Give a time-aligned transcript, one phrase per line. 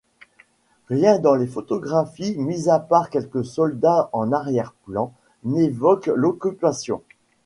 [0.89, 7.03] Rien dans les photographies, mis à part quelques soldats en arrière-plan, n'évoque l'occupation.